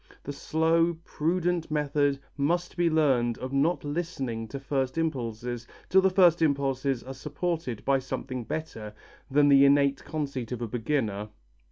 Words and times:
The 0.23 0.33
slow, 0.33 0.97
prudent 1.05 1.69
method 1.69 2.17
must 2.35 2.75
be 2.75 2.89
learnt 2.89 3.37
of 3.37 3.53
not 3.53 3.83
listening 3.83 4.47
to 4.47 4.59
first 4.59 4.97
impulses 4.97 5.67
till 5.89 6.01
the 6.01 6.09
first 6.09 6.41
impulses 6.41 7.03
are 7.03 7.13
supported 7.13 7.85
by 7.85 7.99
something 7.99 8.43
better 8.43 8.95
than 9.29 9.47
the 9.47 9.63
innate 9.63 10.03
conceit 10.03 10.51
of 10.51 10.63
a 10.63 10.67
beginner. 10.67 11.29